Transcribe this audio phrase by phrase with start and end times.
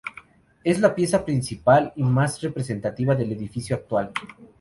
[0.63, 4.11] Es la pieza principal y más representativa del edificio actual.